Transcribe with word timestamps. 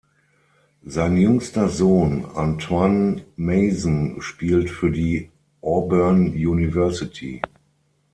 Sein 0.83 1.15
jüngster 1.15 1.69
Sohn 1.69 2.25
Antoine 2.33 3.23
Mason 3.35 4.19
spielt 4.23 4.71
für 4.71 4.89
die 4.91 5.29
Auburn 5.61 6.29
University. 6.31 7.39